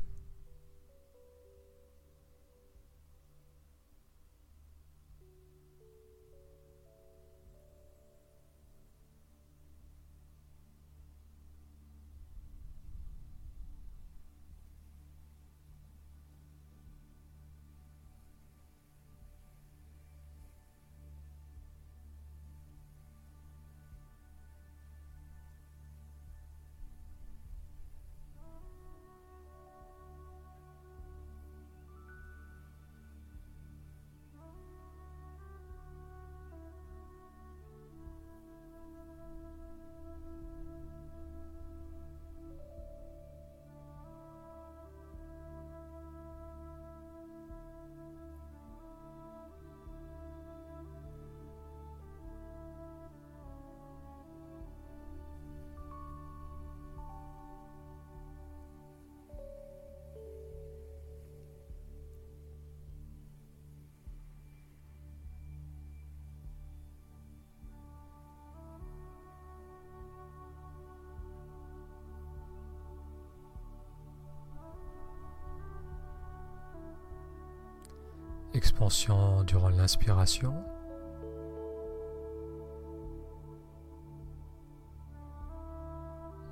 expansion 78.57 79.43
durant 79.43 79.69
l'inspiration. 79.69 80.53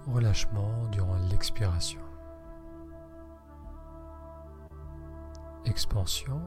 Relâchement 0.07 0.85
durant 0.91 1.17
l'expiration. 1.31 1.99
Expansion. 5.65 6.39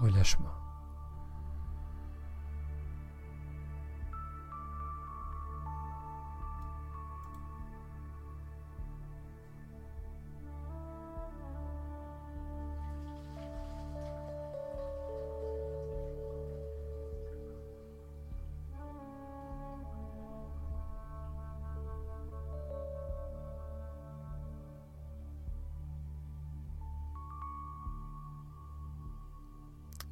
Relâchement. 0.00 0.65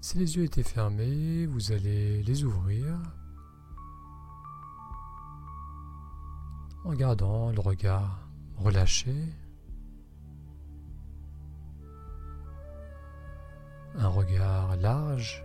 Si 0.04 0.18
les 0.18 0.36
yeux 0.36 0.44
étaient 0.44 0.62
fermés, 0.62 1.46
vous 1.46 1.72
allez 1.72 2.22
les 2.24 2.44
ouvrir 2.44 2.84
en 6.84 6.92
gardant 6.92 7.50
le 7.50 7.58
regard 7.58 8.28
relâché. 8.54 9.14
Un 13.94 14.08
regard 14.08 14.76
large 14.76 15.42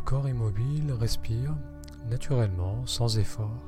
Le 0.00 0.04
corps 0.06 0.30
immobile 0.30 0.92
respire 0.98 1.54
naturellement, 2.08 2.86
sans 2.86 3.18
effort. 3.18 3.60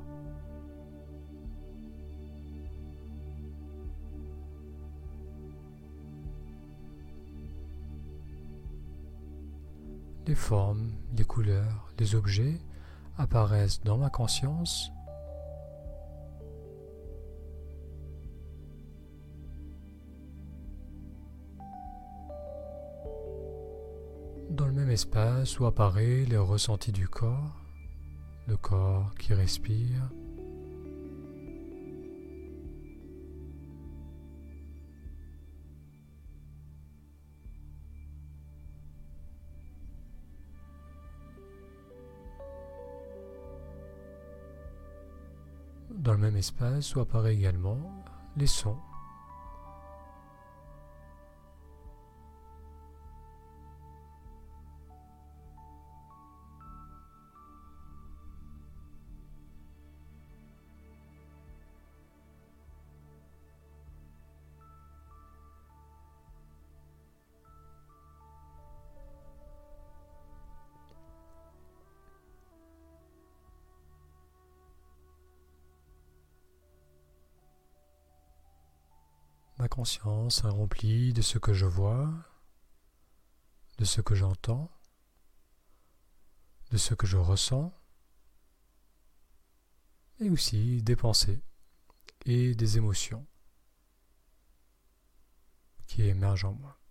Les 10.27 10.35
formes, 10.35 10.93
les 11.19 11.25
couleurs, 11.25 11.93
les 11.99 12.15
objets 12.15 12.59
apparaissent 13.19 13.83
dans 13.83 13.99
ma 13.99 14.09
conscience 14.09 14.91
espace 24.93 25.59
où 25.59 25.65
apparaît 25.65 26.27
les 26.29 26.37
ressentis 26.37 26.93
du 26.93 27.09
corps, 27.09 27.57
le 28.47 28.59
corps 28.59 29.15
qui 29.19 29.33
respire. 29.33 30.11
Dans 45.91 46.13
le 46.13 46.19
même 46.19 46.37
espace 46.37 46.95
où 46.95 47.01
apparaît 47.01 47.35
également 47.35 47.79
les 48.37 48.47
sons. 48.47 48.77
Conscience 79.73 80.43
remplie 80.43 81.15
de 81.15 81.23
ce 81.23 81.39
que 81.39 81.55
je 81.55 81.65
vois, 81.65 82.13
de 83.79 83.87
ce 83.87 84.03
que 84.03 84.15
j'entends, 84.15 84.71
de 86.71 86.77
ce 86.77 86.93
que 86.93 87.07
je 87.07 87.17
ressens, 87.17 87.73
et 90.21 90.29
aussi 90.29 90.83
des 90.83 90.95
pensées 90.95 91.41
et 92.27 92.55
des 92.55 92.77
émotions 92.77 93.27
qui 95.87 96.03
émergent 96.03 96.45
en 96.45 96.53
moi. 96.53 96.82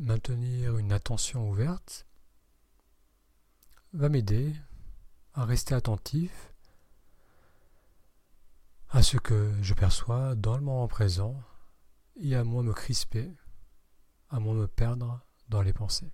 Maintenir 0.00 0.78
une 0.78 0.92
attention 0.92 1.48
ouverte 1.48 2.06
va 3.92 4.08
m'aider 4.08 4.54
à 5.34 5.44
rester 5.44 5.74
attentif 5.74 6.52
à 8.90 9.02
ce 9.02 9.16
que 9.16 9.52
je 9.62 9.74
perçois 9.74 10.34
dans 10.34 10.56
le 10.56 10.62
moment 10.62 10.88
présent 10.88 11.42
et 12.20 12.34
à 12.34 12.44
moins 12.44 12.62
me 12.62 12.72
crisper, 12.72 13.30
à 14.30 14.38
moins 14.38 14.54
me 14.54 14.66
perdre 14.66 15.20
dans 15.48 15.62
les 15.62 15.72
pensées. 15.72 16.12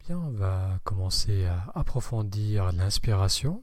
Bien, 0.00 0.18
on 0.18 0.32
va 0.32 0.80
commencer 0.82 1.46
à 1.46 1.70
approfondir 1.74 2.72
l'inspiration. 2.72 3.62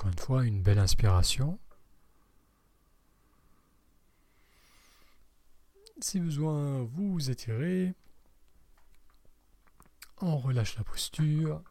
Encore 0.00 0.12
une 0.12 0.18
fois, 0.18 0.44
une 0.46 0.62
belle 0.62 0.78
inspiration. 0.78 1.58
Si 6.00 6.18
besoin, 6.18 6.84
vous 6.84 7.28
étirez. 7.28 7.92
On 10.22 10.38
relâche 10.38 10.78
la 10.78 10.84
posture. 10.84 11.62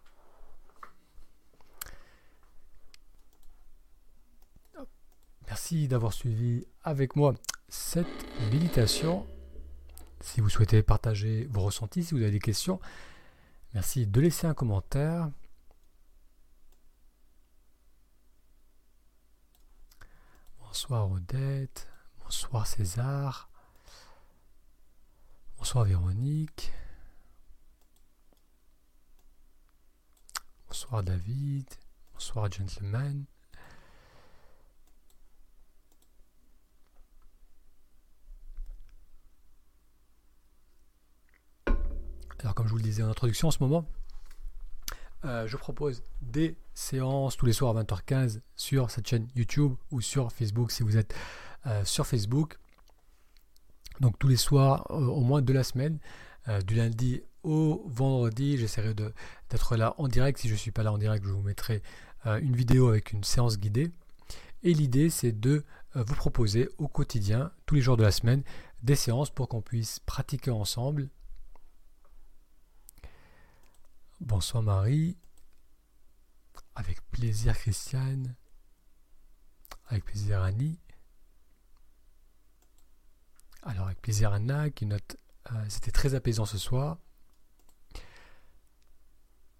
Merci 5.48 5.88
d'avoir 5.88 6.14
suivi 6.14 6.68
avec 6.84 7.16
moi 7.16 7.34
cette 7.68 8.06
méditation. 8.52 9.26
Si 10.22 10.40
vous 10.40 10.50
souhaitez 10.50 10.84
partager 10.84 11.48
vos 11.50 11.62
ressentis, 11.62 12.04
si 12.04 12.14
vous 12.14 12.22
avez 12.22 12.30
des 12.30 12.40
questions, 12.40 12.80
merci 13.74 14.06
de 14.06 14.22
laisser 14.22 14.46
un 14.46 14.54
commentaire. 14.54 15.32
Bonsoir 20.80 21.12
Odette, 21.12 21.90
bonsoir 22.24 22.66
César, 22.66 23.50
bonsoir 25.58 25.84
Véronique, 25.84 26.72
bonsoir 30.70 31.04
David, 31.04 31.68
bonsoir 32.14 32.50
Gentleman. 32.50 33.26
Alors 42.40 42.56
comme 42.56 42.68
je 42.68 42.72
vous 42.72 42.78
le 42.78 42.84
disais 42.84 43.04
en 43.04 43.10
introduction 43.10 43.50
en 43.50 43.52
ce 43.52 43.62
moment, 43.62 43.86
euh, 45.26 45.48
je 45.48 45.58
propose 45.58 46.02
des 46.22 46.56
séances 46.74 47.36
tous 47.36 47.46
les 47.46 47.54
soirs 47.54 47.78
à 47.78 47.84
20h15 47.84 48.40
sur 48.56 48.90
cette 48.90 49.08
chaîne 49.08 49.28
YouTube 49.36 49.74
ou 49.92 50.00
sur 50.00 50.32
Facebook 50.32 50.72
si 50.72 50.84
vous 50.84 50.98
êtes 50.98 51.14
euh, 51.66 51.84
sur 51.84 52.08
Facebook. 52.08 52.58
Donc 54.00 54.18
tous 54.18 54.30
les 54.30 54.38
soirs, 54.38 54.88
euh, 54.92 54.96
au 54.96 55.22
moins 55.22 55.42
de 55.42 55.54
la 55.54 55.64
semaine, 55.64 56.00
du 56.66 56.74
lundi 56.74 57.22
au 57.44 57.84
vendredi, 57.86 58.58
j'essaierai 58.58 58.96
d'être 58.96 59.76
là 59.76 59.94
en 60.00 60.08
direct. 60.08 60.40
Si 60.40 60.48
je 60.48 60.54
ne 60.54 60.58
suis 60.58 60.72
pas 60.72 60.82
là 60.82 60.92
en 60.92 60.98
direct, 60.98 61.24
je 61.24 61.30
vous 61.30 61.44
mettrai 61.44 61.84
une 62.26 62.56
vidéo 62.56 62.88
avec 62.88 63.12
une 63.12 63.24
séance 63.24 63.60
guidée. 63.60 63.92
Et 64.64 64.74
l'idée, 64.74 65.12
c'est 65.12 65.40
de 65.40 65.64
vous 65.94 66.16
proposer 66.16 66.70
au 66.80 66.88
quotidien, 66.88 67.52
tous 67.68 67.76
les 67.76 67.82
jours 67.82 67.98
de 67.98 68.04
la 68.04 68.10
semaine, 68.10 68.42
des 68.82 68.96
séances 68.96 69.30
pour 69.30 69.48
qu'on 69.48 69.62
puisse 69.62 70.00
pratiquer 70.00 70.50
ensemble 70.50 71.10
Bonsoir 74.20 74.62
Marie. 74.64 75.18
Avec 76.76 77.02
plaisir 77.10 77.58
Christiane. 77.58 78.36
Avec 79.88 80.04
plaisir 80.04 80.42
Annie. 80.42 80.78
Alors 83.64 83.86
avec 83.86 84.02
plaisir 84.02 84.34
Anna 84.34 84.70
qui 84.70 84.86
note 84.86 85.18
euh, 85.52 85.66
c'était 85.70 85.92
très 85.92 86.16
apaisant 86.16 86.46
ce 86.46 86.58
soir. 86.58 86.98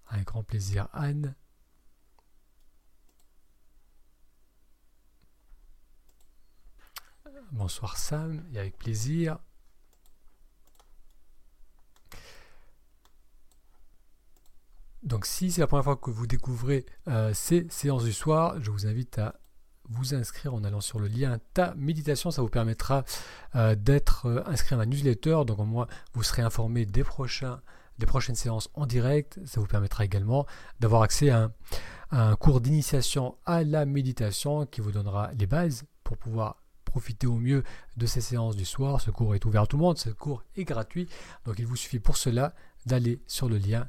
Avec 0.08 0.26
grand 0.26 0.42
plaisir 0.42 0.88
Anne. 0.92 1.34
Bonsoir 7.52 7.96
Sam 7.96 8.46
et 8.52 8.58
avec 8.58 8.76
plaisir. 8.76 9.38
Donc 15.02 15.24
si 15.24 15.50
c'est 15.50 15.62
la 15.62 15.66
première 15.66 15.84
fois 15.84 15.96
que 15.96 16.10
vous 16.10 16.26
découvrez 16.26 16.84
euh, 17.08 17.32
ces 17.32 17.66
séances 17.70 18.04
du 18.04 18.12
soir, 18.12 18.56
je 18.60 18.70
vous 18.70 18.86
invite 18.86 19.18
à 19.18 19.40
vous 19.88 20.14
inscrire 20.14 20.54
en 20.54 20.62
allant 20.62 20.80
sur 20.80 21.00
le 21.00 21.08
lien 21.08 21.38
Ta 21.54 21.74
Méditation. 21.74 22.30
Ça 22.30 22.42
vous 22.42 22.48
permettra 22.48 23.04
euh, 23.56 23.74
d'être 23.74 24.26
euh, 24.26 24.42
inscrit 24.46 24.74
à 24.74 24.78
ma 24.78 24.86
newsletter. 24.86 25.42
Donc 25.46 25.58
au 25.58 25.64
moins, 25.64 25.86
vous 26.12 26.22
serez 26.22 26.42
informé 26.42 26.84
des, 26.84 27.02
prochaines 27.02 28.34
séances 28.34 28.68
en 28.74 28.86
direct. 28.86 29.40
Ça 29.46 29.60
vous 29.60 29.66
permettra 29.66 30.04
également 30.04 30.46
d'avoir 30.80 31.02
accès 31.02 31.30
à 31.30 31.50
un, 32.10 32.36
cours 32.36 32.60
d'initiation 32.60 33.36
à 33.46 33.64
la 33.64 33.86
méditation 33.86 34.66
qui 34.66 34.80
vous 34.80 34.92
donnera 34.92 35.30
les 35.32 35.46
bases 35.46 35.84
pour 36.04 36.18
pouvoir 36.18 36.62
profiter 36.84 37.26
au 37.26 37.36
mieux 37.36 37.62
de 37.96 38.06
ces 38.06 38.20
séances 38.20 38.56
du 38.56 38.64
soir. 38.64 39.00
Ce 39.00 39.10
cours 39.10 39.34
est 39.34 39.44
ouvert 39.46 39.62
à 39.62 39.66
tout 39.66 39.76
le 39.76 39.82
monde, 39.82 39.96
ce 39.96 40.10
cours 40.10 40.42
est 40.56 40.64
gratuit. 40.64 41.08
Donc 41.46 41.58
il 41.58 41.66
vous 41.66 41.76
suffit 41.76 42.00
pour 42.00 42.16
cela 42.16 42.52
d'aller 42.84 43.22
sur 43.26 43.48
le 43.48 43.56
lien 43.56 43.88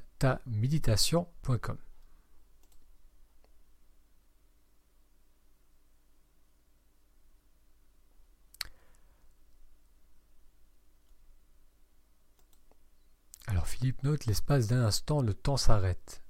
Alors 13.48 13.68
Philippe 13.68 14.04
note, 14.04 14.26
l'espace 14.28 14.68
d'un 14.68 14.86
instant, 14.86 15.22
le 15.22 15.34
temps 15.34 15.58
s'arrête. 15.58 16.22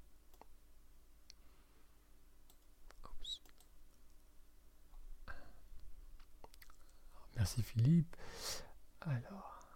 Merci 7.35 7.61
Philippe. 7.63 8.15
Alors, 9.01 9.67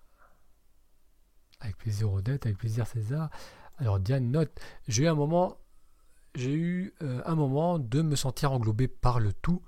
avec 1.59 1.77
plaisir 1.77 2.13
Odette, 2.13 2.45
avec 2.45 2.57
plaisir 2.57 2.87
César. 2.87 3.29
Alors 3.77 3.99
Diane 3.99 4.31
note, 4.31 4.51
j'ai 4.87 5.03
eu 5.03 5.07
un 5.07 5.15
moment, 5.15 5.57
j'ai 6.33 6.53
eu 6.53 6.93
euh, 7.01 7.21
un 7.25 7.35
moment 7.35 7.79
de 7.79 8.01
me 8.01 8.15
sentir 8.15 8.51
englobé 8.51 8.87
par 8.87 9.19
le 9.19 9.33
tout, 9.33 9.61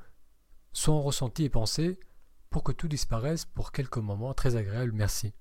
sans 0.74 1.02
ressenti 1.02 1.44
et 1.44 1.50
pensée, 1.50 2.00
pour 2.50 2.64
que 2.64 2.72
tout 2.72 2.88
disparaisse 2.88 3.46
pour 3.46 3.72
quelques 3.72 3.98
moments 3.98 4.34
très 4.34 4.56
agréables. 4.56 4.94
Merci. 4.94 5.34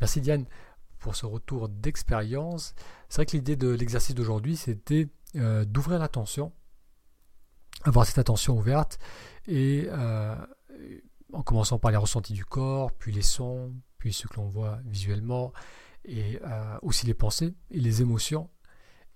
Merci 0.00 0.20
Diane 0.20 0.46
pour 0.98 1.14
ce 1.14 1.26
retour 1.26 1.68
d'expérience. 1.68 2.74
C'est 3.08 3.16
vrai 3.16 3.26
que 3.26 3.36
l'idée 3.36 3.56
de 3.56 3.68
l'exercice 3.68 4.14
d'aujourd'hui, 4.14 4.56
c'était 4.56 5.08
euh, 5.36 5.64
d'ouvrir 5.64 5.98
l'attention, 5.98 6.52
avoir 7.84 8.06
cette 8.06 8.18
attention 8.18 8.56
ouverte, 8.56 8.98
et 9.46 9.86
euh, 9.88 10.34
en 11.32 11.42
commençant 11.42 11.78
par 11.78 11.90
les 11.90 11.96
ressentis 11.96 12.32
du 12.32 12.44
corps, 12.44 12.90
puis 12.92 13.12
les 13.12 13.22
sons, 13.22 13.72
puis 13.98 14.12
ce 14.12 14.26
que 14.26 14.36
l'on 14.36 14.48
voit 14.48 14.78
visuellement, 14.86 15.52
et 16.04 16.40
euh, 16.44 16.78
aussi 16.82 17.06
les 17.06 17.14
pensées 17.14 17.54
et 17.70 17.80
les 17.80 18.02
émotions, 18.02 18.50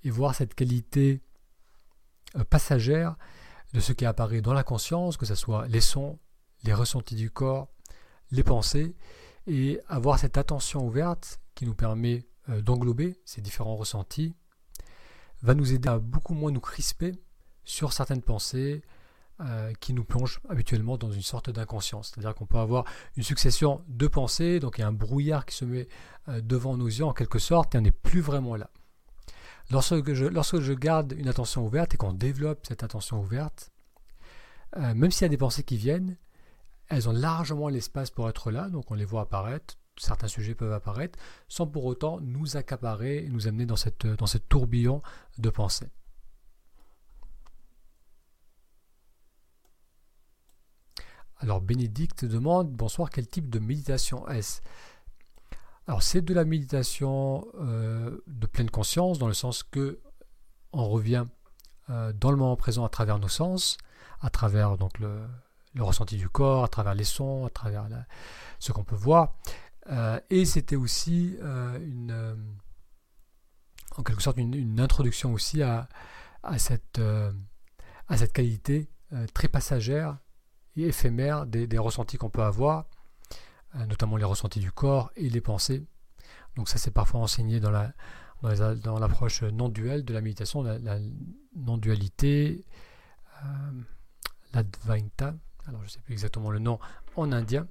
et 0.04 0.10
voir 0.10 0.34
cette 0.34 0.54
qualité 0.54 1.22
euh, 2.36 2.44
passagère 2.44 3.16
de 3.74 3.80
ce 3.80 3.92
qui 3.92 4.06
apparaît 4.06 4.40
dans 4.40 4.54
la 4.54 4.64
conscience, 4.64 5.16
que 5.16 5.26
ce 5.26 5.34
soit 5.34 5.66
les 5.68 5.80
sons, 5.80 6.18
les 6.64 6.72
ressentis 6.72 7.14
du 7.14 7.30
corps, 7.30 7.68
les 8.30 8.42
pensées, 8.42 8.94
et 9.46 9.80
avoir 9.88 10.18
cette 10.18 10.38
attention 10.38 10.86
ouverte 10.86 11.40
qui 11.54 11.66
nous 11.66 11.74
permet 11.74 12.26
euh, 12.48 12.62
d'englober 12.62 13.20
ces 13.24 13.40
différents 13.40 13.76
ressentis, 13.76 14.34
va 15.42 15.54
nous 15.54 15.72
aider 15.72 15.88
à 15.88 15.98
beaucoup 15.98 16.34
moins 16.34 16.50
nous 16.50 16.60
crisper 16.60 17.12
sur 17.64 17.92
certaines 17.92 18.22
pensées, 18.22 18.82
euh, 19.40 19.72
qui 19.78 19.92
nous 19.92 20.02
plonge 20.02 20.40
habituellement 20.48 20.96
dans 20.96 21.12
une 21.12 21.22
sorte 21.22 21.48
d'inconscience. 21.48 22.10
C'est-à-dire 22.10 22.34
qu'on 22.34 22.46
peut 22.46 22.58
avoir 22.58 22.84
une 23.16 23.22
succession 23.22 23.84
de 23.86 24.08
pensées, 24.08 24.58
donc 24.58 24.78
il 24.78 24.80
y 24.80 24.84
a 24.84 24.88
un 24.88 24.92
brouillard 24.92 25.46
qui 25.46 25.54
se 25.54 25.64
met 25.64 25.86
euh, 26.28 26.40
devant 26.40 26.76
nos 26.76 26.88
yeux 26.88 27.04
en 27.04 27.12
quelque 27.12 27.38
sorte, 27.38 27.72
et 27.76 27.78
on 27.78 27.82
n'est 27.82 27.92
plus 27.92 28.20
vraiment 28.20 28.56
là. 28.56 28.68
Lorsque 29.70 30.12
je, 30.12 30.72
garde 30.72 31.14
une 31.16 31.28
attention 31.28 31.64
ouverte 31.64 31.94
et 31.94 31.96
qu'on 31.96 32.12
développe 32.12 32.66
cette 32.66 32.82
attention 32.82 33.20
ouverte, 33.20 33.70
euh, 34.76 34.92
même 34.94 35.12
s'il 35.12 35.22
y 35.22 35.26
a 35.26 35.28
des 35.28 35.36
pensées 35.36 35.62
qui 35.62 35.76
viennent, 35.76 36.16
elles 36.88 37.08
ont 37.08 37.12
largement 37.12 37.68
l'espace 37.68 38.10
pour 38.10 38.28
être 38.28 38.50
là, 38.50 38.68
donc 38.68 38.90
on 38.90 38.94
les 38.94 39.04
voit 39.04 39.20
apparaître, 39.20 39.76
certains 39.96 40.26
sujets 40.26 40.56
peuvent 40.56 40.72
apparaître, 40.72 41.16
sans 41.46 41.68
pour 41.68 41.84
autant 41.84 42.18
nous 42.20 42.56
accaparer 42.56 43.18
et 43.18 43.28
nous 43.28 43.46
amener 43.46 43.66
dans 43.66 43.76
ce 43.76 44.38
tourbillon 44.38 45.00
de 45.38 45.48
pensées. 45.48 45.92
Alors 51.40 51.60
Bénédicte 51.60 52.24
demande, 52.24 52.72
bonsoir, 52.72 53.10
quel 53.10 53.28
type 53.28 53.48
de 53.48 53.60
méditation 53.60 54.26
est-ce? 54.28 54.60
Alors 55.86 56.02
c'est 56.02 56.20
de 56.20 56.34
la 56.34 56.44
méditation 56.44 57.46
euh, 57.60 58.18
de 58.26 58.46
pleine 58.46 58.70
conscience, 58.70 59.18
dans 59.20 59.28
le 59.28 59.34
sens 59.34 59.62
que 59.62 60.00
on 60.72 60.88
revient 60.88 61.26
euh, 61.90 62.12
dans 62.12 62.32
le 62.32 62.36
moment 62.36 62.56
présent 62.56 62.84
à 62.84 62.88
travers 62.88 63.20
nos 63.20 63.28
sens, 63.28 63.78
à 64.20 64.30
travers 64.30 64.76
donc 64.76 64.98
le, 64.98 65.28
ressenti 65.78 66.16
du 66.16 66.28
corps, 66.28 66.64
à 66.64 66.68
travers 66.68 66.94
les 66.94 67.04
sons, 67.04 67.46
à 67.46 67.50
travers 67.50 67.86
ce 68.58 68.72
qu'on 68.72 68.82
peut 68.82 68.96
voir. 68.96 69.36
Euh, 69.90 70.18
et 70.30 70.44
c'était 70.44 70.76
aussi 70.76 71.36
une, 71.40 72.36
en 73.96 74.02
quelque 74.02 74.22
sorte 74.22 74.38
une, 74.38 74.80
introduction 74.80 75.32
aussi 75.32 75.62
à, 75.62 75.88
cette 76.58 77.00
qualité 78.32 78.90
très 79.32 79.46
passagère 79.46 80.18
éphémère 80.84 81.46
des, 81.46 81.78
ressentis 81.78 82.16
qu'on 82.16 82.30
peut 82.30 82.42
avoir, 82.42 82.86
euh, 83.76 83.86
notamment 83.86 84.16
les 84.16 84.24
ressentis 84.24 84.60
du 84.60 84.72
corps 84.72 85.10
et 85.16 85.28
les 85.28 85.40
pensées. 85.40 85.86
Donc 86.56 86.68
ça 86.68 86.78
c'est 86.78 86.90
parfois 86.90 87.20
enseigné 87.20 87.60
dans 87.60 87.70
la 87.70 87.92
dans 88.42 88.98
l'approche 88.98 89.42
non 89.42 89.68
duelle 89.68 90.04
de 90.04 90.14
la 90.14 90.20
méditation, 90.20 90.62
la, 90.62 90.98
non-dualité, 91.56 92.64
euh, 93.44 93.82
l'advaita, 94.54 95.34
alors 95.66 95.80
je 95.80 95.86
ne 95.86 95.90
sais 95.90 96.00
plus 96.00 96.12
exactement 96.12 96.50
le 96.50 96.60
nom 96.60 96.78
en 97.16 97.32
indien. 97.32 97.66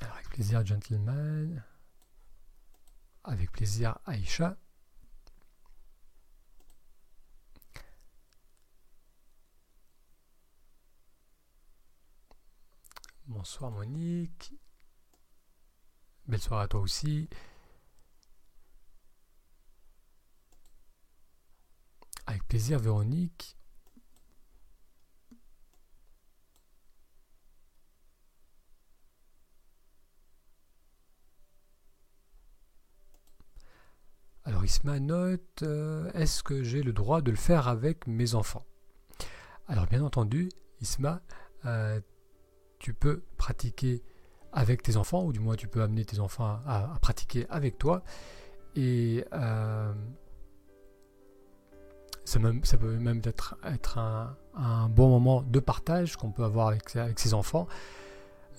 Avec 0.00 0.28
plaisir 0.30 0.64
gentleman, 0.64 1.64
avec 3.24 3.50
plaisir 3.50 3.98
Aïcha. 4.06 4.56
Bonsoir 13.44 13.70
Monique. 13.72 14.54
Belle 16.26 16.40
soirée 16.40 16.64
à 16.64 16.66
toi 16.66 16.80
aussi. 16.80 17.28
Avec 22.26 22.48
plaisir 22.48 22.78
Véronique. 22.78 23.58
Alors 34.44 34.64
Isma 34.64 34.98
note, 35.00 35.62
euh, 35.64 36.10
est-ce 36.14 36.42
que 36.42 36.62
j'ai 36.62 36.82
le 36.82 36.94
droit 36.94 37.20
de 37.20 37.30
le 37.30 37.36
faire 37.36 37.68
avec 37.68 38.06
mes 38.06 38.34
enfants? 38.34 38.64
Alors 39.68 39.86
bien 39.86 40.02
entendu, 40.02 40.48
Isma, 40.80 41.20
euh, 41.66 42.00
tu 42.84 42.92
peux 42.92 43.22
pratiquer 43.44 44.02
avec 44.54 44.82
tes 44.82 44.96
enfants, 44.96 45.22
ou 45.24 45.32
du 45.32 45.40
moins 45.40 45.54
tu 45.54 45.68
peux 45.68 45.82
amener 45.82 46.04
tes 46.06 46.18
enfants 46.18 46.60
à, 46.66 46.96
pratiquer 47.02 47.46
avec 47.50 47.76
toi. 47.76 48.02
Et 48.74 49.22
euh, 49.34 49.92
ça, 52.24 52.38
peut 52.78 52.96
même 52.96 53.20
être, 53.24 53.56
un, 53.98 54.88
bon 54.88 55.10
moment 55.10 55.42
de 55.42 55.60
partage 55.60 56.16
qu'on 56.16 56.30
peut 56.30 56.44
avoir 56.44 56.68
avec, 56.68 56.96
avec 56.96 57.18
ses 57.18 57.34
enfants. 57.34 57.66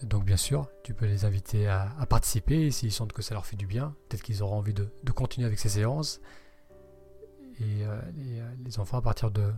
Donc 0.04 0.24
bien 0.24 0.38
sûr, 0.38 0.70
tu 0.84 0.94
peux 0.94 1.06
les 1.08 1.26
inviter 1.26 1.68
à, 1.68 1.90
participer 2.08 2.70
s'ils 2.70 2.92
sentent 2.92 3.14
que 3.14 3.24
ça 3.24 3.34
leur 3.34 3.48
fait 3.48 3.58
du 3.58 3.66
bien. 3.66 3.96
Peut-être 4.08 4.22
qu'ils 4.22 4.44
auront 4.44 4.58
envie 4.58 4.74
de, 4.74 4.88
continuer 5.16 5.48
avec 5.48 5.58
ces 5.58 5.70
séances. 5.70 6.22
Et 7.60 7.86
euh, 7.86 8.00
euh, 8.20 8.54
les, 8.64 8.80
enfants 8.80 8.98
à 8.98 9.02
partir 9.02 9.32
de 9.32 9.52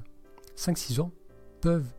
5-6 0.55 1.01
ans 1.01 1.11
peuvent, 1.59 1.91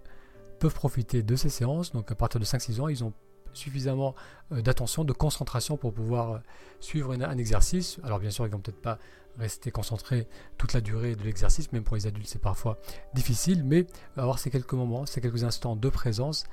peuvent 0.59 0.75
profiter 0.75 1.23
de 1.23 1.37
ces 1.37 1.49
séances. 1.49 1.92
Donc 1.92 2.11
à 2.11 2.14
partir 2.14 2.40
de 2.40 2.44
5-6 2.44 2.81
ans, 2.81 2.88
ils 2.88 3.05
ont 3.05 3.12
suffisamment 3.53 4.14
euh, 4.53 4.62
d'attention, 4.62 5.05
de 5.05 5.12
concentration 5.12 5.77
pour 5.77 5.92
pouvoir 5.92 6.42
suivre 6.81 7.12
un, 7.12 7.38
exercice. 7.38 7.99
Alors 8.05 8.18
bien 8.18 8.31
sûr, 8.31 8.47
ils 8.47 8.51
ne 8.51 8.55
vont 8.55 8.61
peut-être 8.61 8.83
pas 8.83 8.99
rester 9.38 9.71
concentrés 9.71 10.29
toute 10.57 10.73
la 10.73 10.81
durée 10.81 11.14
de 11.14 11.23
l'exercice, 11.23 11.71
même 11.73 11.85
pour 11.85 11.97
les 11.97 12.07
adultes 12.07 12.29
c'est 12.29 12.40
parfois 12.40 12.79
difficile, 13.14 13.62
mais 13.64 13.87
avoir 14.16 14.38
ces 14.38 14.51
quelques 14.51 14.73
moments, 14.73 15.07
ces 15.07 15.21
quelques 15.21 15.44
instants 15.44 15.77
de 15.77 15.88
présence, 15.88 16.44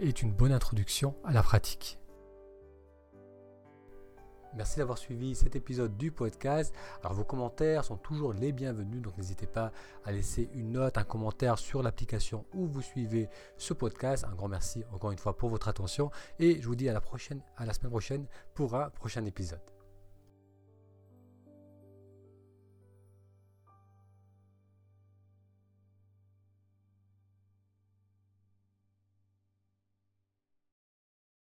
est 0.00 0.22
une 0.22 0.32
bonne 0.32 0.52
introduction 0.52 1.14
à 1.24 1.32
la 1.32 1.42
pratique. 1.42 1.98
Merci 4.56 4.78
d'avoir 4.78 4.98
suivi 4.98 5.34
cet 5.34 5.56
épisode 5.56 5.96
du 5.96 6.12
podcast. 6.12 6.74
Alors 7.00 7.14
vos 7.14 7.24
commentaires 7.24 7.84
sont 7.84 7.96
toujours 7.96 8.32
les 8.32 8.52
bienvenus, 8.52 9.02
donc 9.02 9.16
n'hésitez 9.16 9.46
pas 9.46 9.72
à 10.04 10.12
laisser 10.12 10.48
une 10.54 10.72
note, 10.72 10.96
un 10.96 11.04
commentaire 11.04 11.58
sur 11.58 11.82
l'application 11.82 12.44
où 12.54 12.66
vous 12.66 12.82
suivez 12.82 13.28
ce 13.56 13.74
podcast. 13.74 14.24
Un 14.24 14.34
grand 14.34 14.48
merci 14.48 14.84
encore 14.92 15.10
une 15.10 15.18
fois 15.18 15.36
pour 15.36 15.50
votre 15.50 15.68
attention 15.68 16.10
et 16.38 16.60
je 16.60 16.66
vous 16.66 16.76
dis 16.76 16.88
à 16.88 16.92
la 16.92 17.00
prochaine, 17.00 17.40
à 17.56 17.66
la 17.66 17.72
semaine 17.72 17.90
prochaine 17.90 18.26
pour 18.54 18.74
un 18.76 18.90
prochain 18.90 19.24
épisode. 19.24 19.73